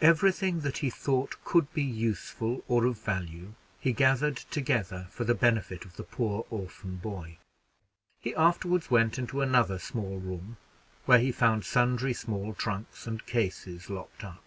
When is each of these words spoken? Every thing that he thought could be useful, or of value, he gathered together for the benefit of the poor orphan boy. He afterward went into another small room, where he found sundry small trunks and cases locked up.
Every 0.00 0.30
thing 0.30 0.60
that 0.60 0.78
he 0.78 0.88
thought 0.88 1.34
could 1.44 1.72
be 1.74 1.82
useful, 1.82 2.62
or 2.68 2.84
of 2.86 2.96
value, 3.00 3.54
he 3.80 3.92
gathered 3.92 4.36
together 4.36 5.08
for 5.10 5.24
the 5.24 5.34
benefit 5.34 5.84
of 5.84 5.96
the 5.96 6.04
poor 6.04 6.46
orphan 6.48 6.98
boy. 6.98 7.38
He 8.20 8.36
afterward 8.36 8.88
went 8.88 9.18
into 9.18 9.40
another 9.40 9.80
small 9.80 10.20
room, 10.20 10.58
where 11.06 11.18
he 11.18 11.32
found 11.32 11.64
sundry 11.64 12.12
small 12.14 12.54
trunks 12.54 13.08
and 13.08 13.26
cases 13.26 13.90
locked 13.90 14.22
up. 14.22 14.44